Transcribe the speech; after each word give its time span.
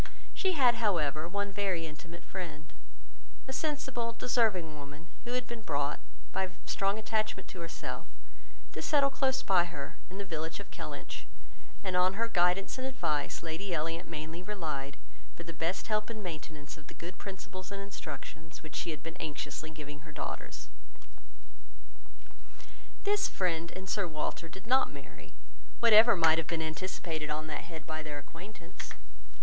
She 0.33 0.53
had, 0.53 0.81
however, 0.81 1.27
one 1.27 1.51
very 1.51 1.85
intimate 1.85 2.23
friend, 2.23 2.73
a 3.47 3.53
sensible, 3.53 4.13
deserving 4.13 4.73
woman, 4.79 5.05
who 5.25 5.33
had 5.33 5.45
been 5.45 5.61
brought, 5.61 5.99
by 6.31 6.49
strong 6.65 6.97
attachment 6.97 7.47
to 7.49 7.59
herself, 7.59 8.07
to 8.73 8.81
settle 8.81 9.11
close 9.11 9.43
by 9.43 9.65
her, 9.65 9.97
in 10.09 10.17
the 10.17 10.25
village 10.25 10.59
of 10.59 10.71
Kellynch; 10.71 11.27
and 11.83 11.95
on 11.95 12.13
her 12.15 12.27
kindness 12.27 12.79
and 12.79 12.87
advice, 12.87 13.43
Lady 13.43 13.75
Elliot 13.75 14.07
mainly 14.07 14.41
relied 14.41 14.97
for 15.35 15.43
the 15.43 15.53
best 15.53 15.85
help 15.85 16.09
and 16.09 16.23
maintenance 16.23 16.77
of 16.77 16.87
the 16.87 16.95
good 16.95 17.19
principles 17.19 17.71
and 17.71 17.79
instruction 17.79 18.49
which 18.61 18.75
she 18.75 18.89
had 18.89 19.03
been 19.03 19.17
anxiously 19.21 19.69
giving 19.69 19.99
her 19.99 20.11
daughters. 20.11 20.69
This 23.03 23.27
friend, 23.27 23.71
and 23.75 23.87
Sir 23.87 24.07
Walter, 24.07 24.49
did 24.49 24.65
not 24.65 24.91
marry, 24.91 25.33
whatever 25.79 26.15
might 26.15 26.39
have 26.39 26.47
been 26.47 26.59
anticipated 26.63 27.29
on 27.29 27.45
that 27.53 27.65
head 27.65 27.85
by 27.85 28.01
their 28.01 28.17
acquaintance. 28.17 28.93